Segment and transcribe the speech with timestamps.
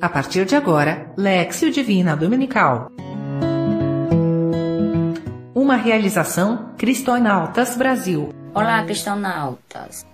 [0.00, 2.88] A partir de agora, Lexio Divina Dominical.
[5.52, 8.32] Uma realização Cristonautas Brasil.
[8.54, 10.06] Olá, Cristonautas.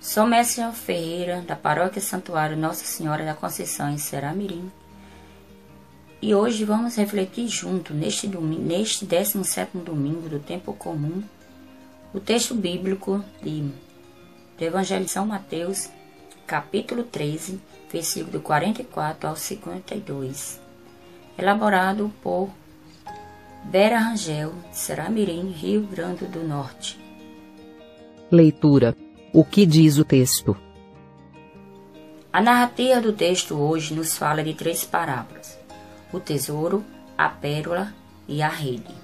[0.00, 4.72] Sou Mestre Ferreira, da Paróquia Santuário Nossa Senhora da Conceição em Seramirim.
[6.20, 11.22] E hoje vamos refletir junto, neste, domingo, neste 17 domingo do tempo comum,
[12.12, 13.70] o texto bíblico de,
[14.58, 15.90] do Evangelho de São Mateus,
[16.46, 20.60] capítulo 13, versículo 44 ao 52,
[21.38, 22.50] elaborado por
[23.70, 26.98] Vera Rangel, Seramirim, Rio Grande do Norte.
[28.30, 28.94] Leitura.
[29.32, 30.56] O que diz o texto?
[32.32, 35.58] A narrativa do texto hoje nos fala de três parábolas:
[36.12, 36.84] o tesouro,
[37.16, 37.92] a pérola
[38.28, 38.94] e a rede,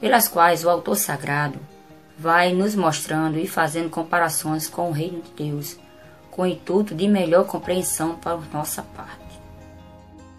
[0.00, 1.58] pelas quais o autor sagrado
[2.18, 5.78] vai nos mostrando e fazendo comparações com o reino de Deus
[6.34, 9.40] com o intuito de melhor compreensão para nossa parte.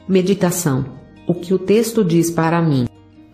[0.06, 0.86] Meditação.
[1.26, 2.86] O que o texto diz para mim?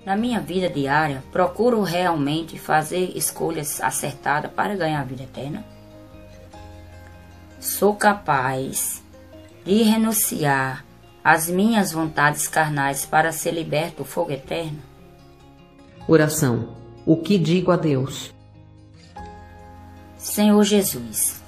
[0.06, 5.66] Na minha vida diária, procuro realmente fazer escolhas acertadas para ganhar a vida eterna?
[7.59, 9.03] Sou capaz
[9.66, 10.86] de renunciar
[11.23, 14.80] às minhas vontades carnais para ser liberto do fogo eterno?
[16.08, 16.81] Oração.
[17.12, 18.34] O que digo a Deus?
[20.17, 21.42] Senhor Jesus,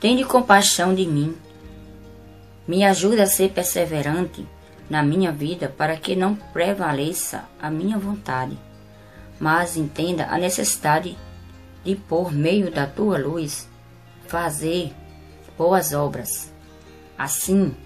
[0.00, 1.36] Tende compaixão de mim.
[2.66, 4.48] Me ajuda a ser perseverante
[4.88, 8.58] na minha vida para que não prevaleça a minha vontade,
[9.38, 11.18] mas entenda a necessidade
[11.84, 13.68] de, por meio da tua luz,
[14.26, 14.94] fazer
[15.58, 16.50] boas obras,
[17.18, 17.76] assim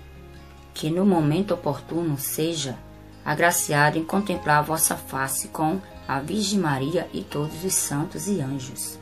[0.73, 2.79] que no momento oportuno seja
[3.25, 8.41] agraciado em contemplar a vossa face com a Virgem Maria e todos os santos e
[8.41, 8.99] anjos.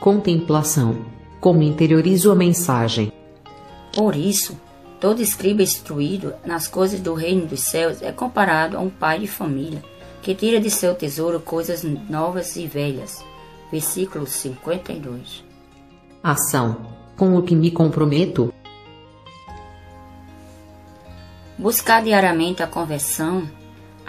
[0.00, 1.04] Contemplação
[1.40, 3.12] como interiorizo a mensagem.
[3.94, 4.58] Por isso,
[5.00, 9.26] todo escriba instruído nas coisas do reino dos céus é comparado a um pai de
[9.26, 9.82] família
[10.22, 13.24] que tira de seu tesouro coisas novas e velhas.
[13.72, 15.44] Versículo 52.
[16.22, 16.76] Ação.
[17.16, 18.52] Com o que me comprometo?
[21.58, 23.48] Buscar diariamente a conversão,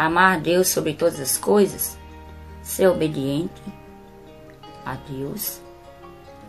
[0.06, 1.98] amar Deus sobre todas as coisas,
[2.64, 3.62] ser obediente
[4.84, 5.62] a Deus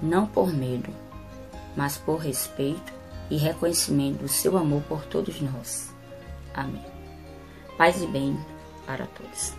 [0.00, 0.90] não por medo,
[1.76, 2.92] mas por respeito
[3.30, 5.94] e reconhecimento do seu amor por todos nós.
[6.54, 6.84] Amém.
[7.76, 8.38] Paz e bem
[8.86, 9.52] para todos.